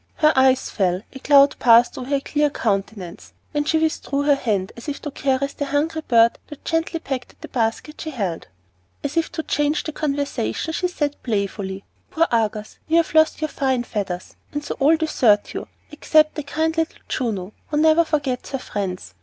Her 0.15 0.33
eyes 0.35 0.71
fell, 0.71 1.03
a 1.13 1.19
cloud 1.19 1.55
passed 1.59 1.95
over 1.95 2.09
her 2.09 2.19
clear 2.21 2.49
countenance, 2.49 3.33
and 3.53 3.67
she 3.67 3.77
withdrew 3.77 4.23
her 4.23 4.33
hand, 4.33 4.71
as 4.75 4.87
if 4.89 4.99
to 5.03 5.11
caress 5.11 5.53
the 5.53 5.65
hungry 5.65 6.01
bird 6.07 6.39
that 6.47 6.65
gently 6.65 6.99
pecked 6.99 7.33
at 7.33 7.41
the 7.41 7.47
basket 7.47 8.01
she 8.01 8.09
held. 8.09 8.47
As 9.03 9.15
if 9.15 9.31
to 9.33 9.43
change 9.43 9.83
the 9.83 9.91
conversation, 9.91 10.73
she 10.73 10.87
said 10.87 11.21
playfully, 11.21 11.83
"Poor 12.09 12.25
Argus, 12.31 12.79
you 12.87 12.97
have 12.97 13.13
lost 13.13 13.41
your 13.41 13.49
fine 13.49 13.83
feathers, 13.83 14.35
and 14.51 14.63
so 14.65 14.73
all 14.79 14.97
desert 14.97 15.53
you, 15.53 15.67
except 15.91 16.43
kind 16.47 16.75
little 16.77 16.97
Juno, 17.07 17.53
who 17.67 17.77
never 17.77 18.03
forgets 18.03 18.49
her 18.53 18.57
friends. 18.57 19.13